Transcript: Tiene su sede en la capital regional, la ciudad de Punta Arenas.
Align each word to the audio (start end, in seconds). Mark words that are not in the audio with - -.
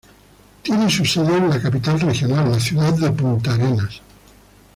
Tiene 0.63 0.89
su 0.89 1.05
sede 1.05 1.37
en 1.37 1.47
la 1.51 1.61
capital 1.61 1.99
regional, 1.99 2.49
la 2.49 2.59
ciudad 2.59 2.91
de 2.93 3.11
Punta 3.11 3.53
Arenas. 3.53 4.01